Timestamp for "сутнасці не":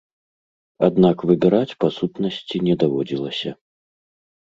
1.99-2.75